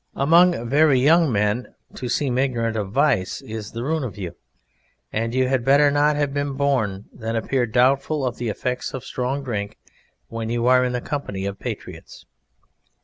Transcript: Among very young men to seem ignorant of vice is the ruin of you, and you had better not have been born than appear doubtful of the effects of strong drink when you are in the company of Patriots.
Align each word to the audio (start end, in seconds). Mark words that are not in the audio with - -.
Among 0.15 0.67
very 0.67 0.99
young 0.99 1.31
men 1.31 1.75
to 1.93 2.09
seem 2.09 2.39
ignorant 2.39 2.75
of 2.75 2.89
vice 2.91 3.39
is 3.43 3.71
the 3.73 3.83
ruin 3.83 4.03
of 4.03 4.17
you, 4.17 4.35
and 5.13 5.31
you 5.35 5.47
had 5.47 5.63
better 5.63 5.91
not 5.91 6.15
have 6.15 6.33
been 6.33 6.53
born 6.53 7.05
than 7.13 7.35
appear 7.35 7.67
doubtful 7.67 8.25
of 8.25 8.37
the 8.37 8.49
effects 8.49 8.95
of 8.95 9.05
strong 9.05 9.43
drink 9.43 9.77
when 10.27 10.49
you 10.49 10.65
are 10.65 10.83
in 10.83 10.93
the 10.93 11.01
company 11.01 11.45
of 11.45 11.59
Patriots. 11.59 12.25